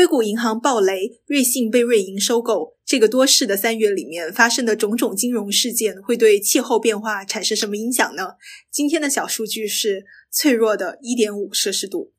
[0.00, 8.28] 硅谷银行暴雷，瑞信被瑞银收购，这个多事的三月里面发生的种种金融事件，会对气候变化产生什么影响呢？
[8.70, 12.14] 今天的小数据是脆弱的1.5摄氏度。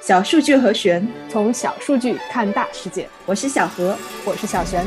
[0.00, 3.06] 小数据和玄，从小数据看大世界。
[3.26, 4.82] 我是小何，我是小玄。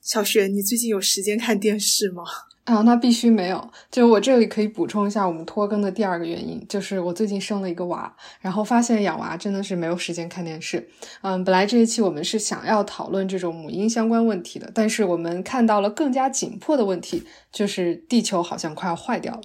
[0.00, 2.22] 小璇，你最近有时间看电视吗？
[2.68, 3.70] 啊，那必须没有。
[3.90, 10.86] 就我这里可以补充一下，我们拖更的第二个原因，就是我最近生了一个娃，然后发现养娃真的是没有时间看电视。
[11.22, 19.40] 嗯，本来这一期我们是想要讨论这种母婴相关问题的，但是我们看到了更加紧迫的问题，就是地球好像快要坏掉了。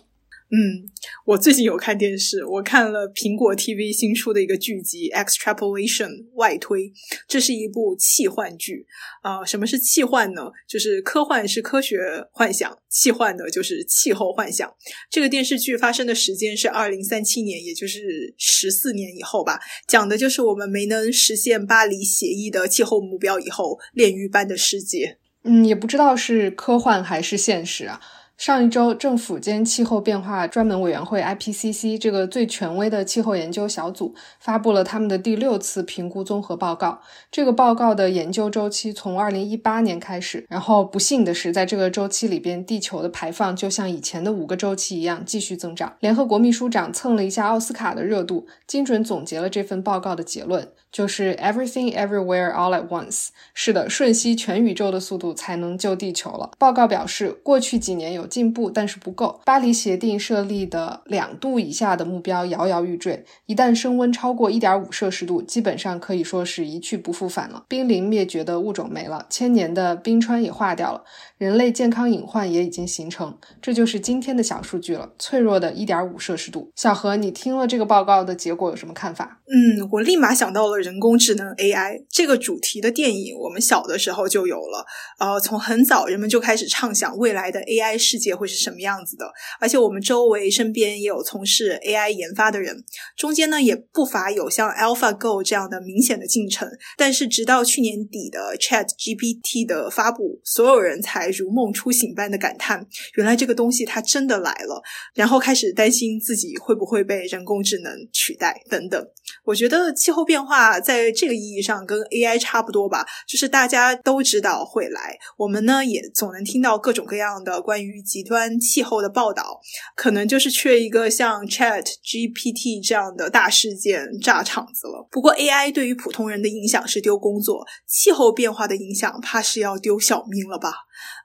[0.55, 0.85] 嗯，
[1.25, 6.93] 我最近有看电视，我看了苹果 TV 新出的一个剧集《Extrapolation》外推，
[7.27, 8.85] 这是一部奇幻剧
[9.23, 9.43] 啊。
[9.43, 10.51] 什么是奇幻呢？
[10.69, 11.97] 就是科幻是科学
[12.31, 14.71] 幻想，奇幻的就是气候幻想。
[15.09, 25.17] 这个电视剧发生的时间是二零三七年，也就是十四年以后吧，讲的就是我们没能实现巴黎协议的气候目标以后，炼狱般的世界。
[25.45, 27.99] 嗯，也不知道是科幻还是现实啊。
[28.35, 36.99] 上一周，政府间气候变化专门委员会 （IPCC） 这个最权威的气候研究小组发布了他们的第六次评估综合报告。
[37.31, 45.93] 这个报告的研究周期从2018年开始，然后不幸的是，在这个周期里边，地球的排放就像以前的五个周期一样继续增长。
[46.01, 50.67] 联合国秘书长蹭了一下奥斯卡的热度，精准总结了这份报告的结论。
[50.93, 53.29] 就是 everything everywhere all at once。
[53.53, 56.51] 是的，瞬息全宇宙的速度才能救地球了。
[56.59, 59.41] 报告表示，过去几年有进步，但是不够。
[59.43, 63.25] 巴黎协定设立的两度以下的目标摇摇欲坠。
[63.47, 67.65] 一旦升温超过一点五摄氏度，基本上可以说是一去不复返了。
[67.67, 71.03] 濒临灭绝的物种没了，千年的冰川也化掉了，
[71.39, 73.35] 人类健康隐患也已经形成。
[73.59, 76.71] 这就是今天的小数据了，脆弱的一点五摄氏度。
[76.75, 79.39] 小何，你听了这个报告的结果有什么看法？
[79.47, 80.82] 嗯，我立马想到了。
[80.83, 84.85] 人工智能 AI 这个主题的电影，我们小的时候就有了。
[85.17, 89.31] 呃，从很早人们就开始畅想未来的 AI 世界会是什么样子的。
[89.59, 92.83] 而且我们周围身边也有从事 AI 研发的人，
[93.17, 96.69] 中间呢也不乏有像 AlphaGo 这样的明显的进程。
[96.97, 104.81] 但是直到去年底的 Chat GPT 的发布，所有人才如梦初醒般的感叹：原来这个东西它真的来了。
[105.13, 109.07] 然后开始担心自己会不会被人工智能取代等等。
[109.45, 110.72] 我觉得气候变化。
[110.79, 119.59] 在这个意义上跟 AI 差不多吧，就是大家都知道会来，我们呢也总能听到各种各样的关于极端气候的报道，
[119.95, 125.07] 可能就是缺一个像 Chat GPT 这样的大事件炸场子了。
[125.11, 130.73] 不过 AI 对于普通人的影响是丢工作，气候变化的影响怕是要丢小命了吧？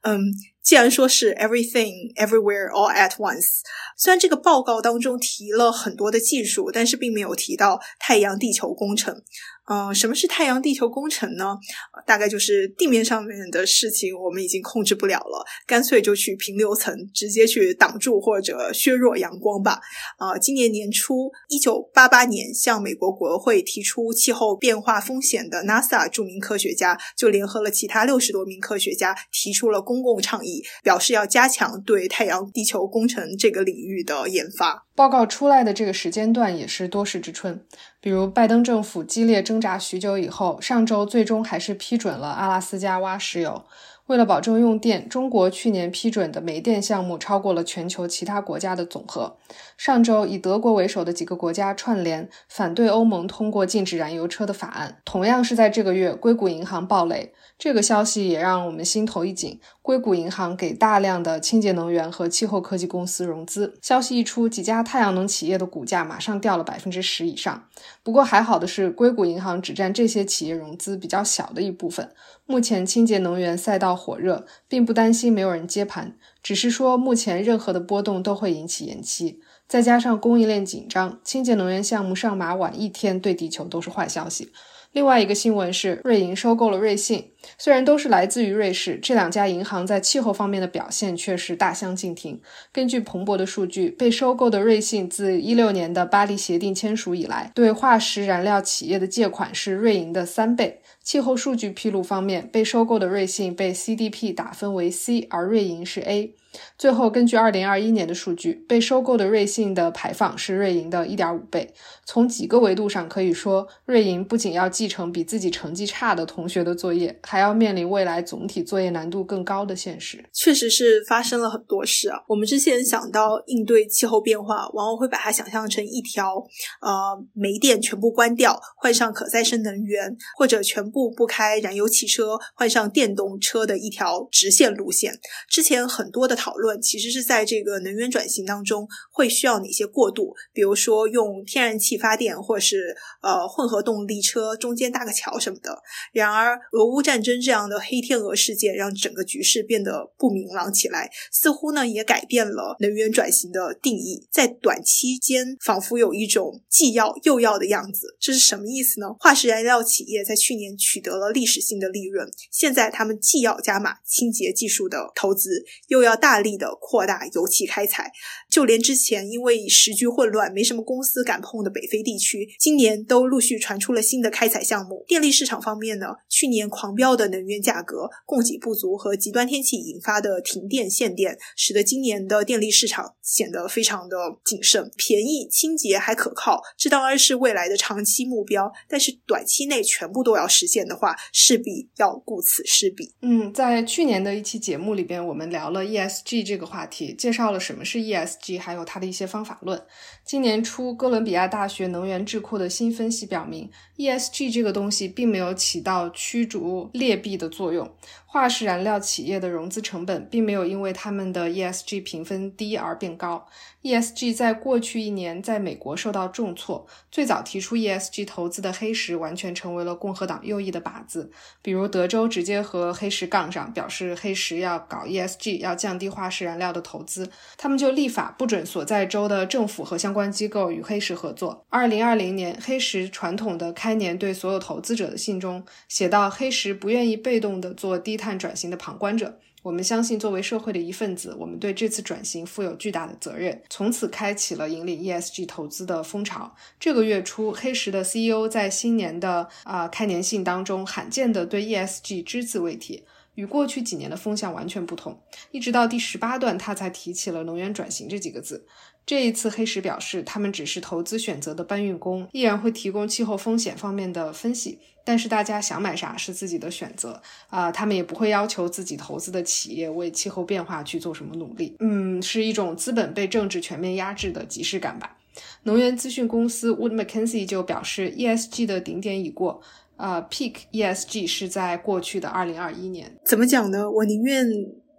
[0.03, 0.21] 嗯。
[0.69, 3.61] 既然说是 everything everywhere all at once，
[3.97, 9.23] 虽然这个报告当中提了很多的技术，但是并没有提到太阳地球工程。
[9.71, 11.59] 嗯，什么是太阳地球工程呢？
[12.07, 19.79] 大概就是地面上面的事情我们已经控制不了了，干脆就去平流层直接去挡住或者削弱阳光吧。
[20.17, 34.88] 啊，今年年初，一九八八年向美国国会提出气候变化风险的 NASA 著名科学家就联合了其他六十多名科学家提出了公共倡议表示要加强对太阳地球工程这个领域的研发。
[34.99, 37.65] 报告出来的这个时间段也是多事之春，
[38.01, 43.63] 比如拜登政府激烈挣扎许久以后，上周最终还是批准了阿拉斯加挖石油。
[44.07, 49.37] 为了保证用电，中国去年批准的煤电项目超过了全球其他国家的总和。
[49.77, 54.97] 上周以德国为首的几个国家串联反对欧盟通过禁止燃油车的法案。
[55.05, 57.35] 同样是在这个月，硅谷银行暴雷。
[57.59, 59.61] 这个消息也让我们心头一紧。
[59.83, 67.69] 硅谷银行给大量的清洁能源和气候科技公司融资，消息一出，几家太阳能企业的股价马上掉了百分之十以上。
[68.03, 72.11] 不过还好的是，硅谷银行只占这些企业融资比较小的一部分。
[72.47, 79.43] 目前清洁能源赛道火热，并不担心没有人接盘，只是说目前任何的波动都会引起延期。
[79.69, 84.51] 再加上供应链紧张，清洁能源项目上马晚一天，对地球都是坏消息。
[84.93, 87.33] 另外一个新闻是，瑞银收购了瑞信。
[87.57, 92.41] 虽然都是来自于瑞士，这两家银行在气候方面的表现却是大相径庭。
[92.73, 100.81] 根据彭博的数据，被收购的瑞信自一六年的巴黎协定签署以来，对化石燃料企业的借款是瑞银的三倍。
[101.03, 106.35] 气候数据披露方面，被收购的瑞信被 CDP 打分为 C，而瑞银是 A。
[106.77, 111.73] 最后，根据二零二一年的数据，被收购的瑞信的排放是瑞银的一点五倍。
[112.05, 117.19] 从几个维度上可以说，瑞银不仅要继承比自己成绩差的同学的作业。
[117.29, 120.25] 还要面临未来总体作业难度更高的现实。
[120.33, 122.19] 确实是发生了很多事啊。
[122.27, 126.37] 我们之前想到应对气候变化，往往会把它想象成一条
[126.81, 126.91] 呃
[127.35, 135.13] 煤电全部关掉，换上可再生能源，或者全部不开燃油汽车，换上电动车的一条直线路线。
[135.51, 145.79] 之前很多的讨论其实是在这个能源转型当中会需要哪些过渡，比如说用天然气发电，或是呃混合动力车中间搭个桥什么的。
[146.15, 154.25] 然而，俄乌战战争这样的黑天鹅事件让整个局势变得不明朗起来，似乎呢也改变了能源转型的定义。
[154.31, 158.17] 在短期间，仿佛有一种既要又要的样子。
[158.21, 159.09] 这是什么意思呢？
[159.19, 168.13] 化石燃料企业在去年取得了历史性的利润，现在他们既要加码清洁技术的投资，又要大力的扩大油气开采。
[168.49, 175.05] 就连之前因为时局混乱，没什么公司敢碰的北非地区，今年都陆续传出了新的开采项目。
[175.09, 184.91] 电力市场方面呢，去年狂飙高的能源价格、供给不足和极端天气引发的停电限电，使得今年的电力市场显得非常的谨慎。
[184.95, 188.71] 便宜、清洁还可靠，这当然是未来的长期目标。
[188.87, 193.15] 但是短期内全部都要实现的话，势必要顾此失彼。
[193.23, 199.83] 嗯，在去年的一期节目里边，我们聊了 ESG 这个话题，介绍了什么是 ESG，还有它的一些方法论。
[200.27, 207.91] 今年初，哥伦比亚大学能源智库的新分析表明，ESG 这个东西并没有起到驱逐劣币的作用。
[208.27, 213.47] 化石燃料企业的融资成本并没有因为他们的 ESG 评分低而变高。
[213.83, 221.31] ESG 在过去一年在美国受到重挫，最早提出 ESG 投资的黑石完全成为了共和党右翼的靶子。
[221.63, 231.65] 比如德州直接和黑石杠上，表示黑石要搞 ESG，要降低化石燃料的投资，他们就立法不准所在州的政府和相关机构与黑石合作。
[231.71, 239.39] 二零二零年，黑石传统的开年对所有投资者的信中写到：“黑石不不愿意被动的做低碳转型的旁观者。
[239.63, 243.61] 我们相信，作为社会的一份子，我们对这次转型负有巨大的责任。
[243.69, 246.55] 从此开启了引领 ESG 投资的风潮。
[246.81, 253.03] 这个月初，黑石的 CEO 在新年的啊开年信当中，罕见的对 ESG 只字未提，
[253.39, 255.17] 与过去几年的风向完全不同。
[255.53, 258.67] 一直到第十八段，他才提起了能源转型这几个字。
[259.07, 264.81] 这一次，黑石表示，他们只是投资选择的搬运工，依然会提供气候风险方面的分析。
[265.05, 271.77] 但是大家想买啥是自己的选择啊，他们也不会要求自己投资的企业为气候变化去做什么努力。
[271.79, 275.17] 嗯，是一种资本被政治全面压制的即视感吧。
[275.63, 279.63] 能源资讯公司 Wood Mackenzie 就表示，ESG 的顶点已过，
[279.99, 283.19] 呃，peak ESG 是在过去的二零二一年。
[283.25, 283.91] 怎么讲呢？
[283.91, 284.47] 我宁愿。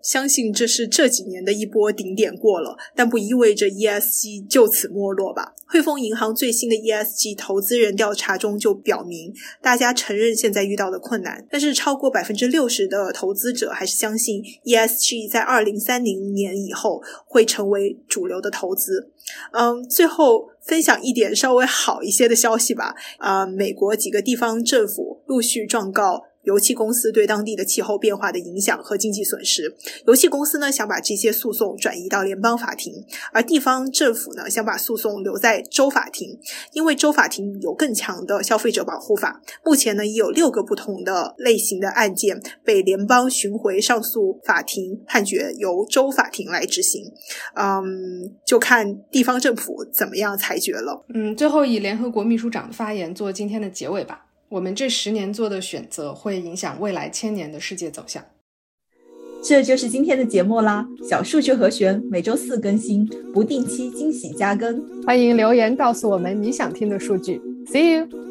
[0.02, 5.54] 相信这是这几年的一波顶点过了，但不意味着 ESG 就此没落吧？
[5.68, 19.12] 汇丰银行最新的 ESG 投资人调查中就表明，大家承认现在遇到的困难，但是超过百分之六十的投资者还是相信 ESG 在二零三零年以后会成为主流的投资。
[19.52, 22.96] 嗯，最后分享一点稍微好一些的消息吧。
[23.20, 26.29] 啊，美国几个地方政府陆续状告。
[26.44, 29.76] 油气公司对当地的气候变化的影响和经济损失，
[30.08, 32.94] 油气公司呢想把这些诉讼转移到联邦法庭，
[33.32, 36.40] 而地方政府呢想把诉讼留在州法庭，
[36.74, 39.42] 因为州法庭有更强的消费者保护法。
[39.64, 47.04] 目前呢已有六个不同的类型的案件被联邦巡回上诉法庭判决由州法庭来执行。
[47.56, 51.06] 嗯，就看地方政府怎么样裁决了。
[51.14, 54.26] 嗯，最后以联合国秘书长的发言做今天的结尾吧。
[54.50, 58.24] 我们这十年做的选择会影响未来千年的世界走向。
[59.42, 67.40] 这就是今天的节目啦，小数据和弦每周四更新，不定期惊喜加更，欢迎留言告诉我们你想听的数据。
[67.68, 68.29] See you。